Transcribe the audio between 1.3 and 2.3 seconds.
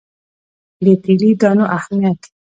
دانو اهمیت.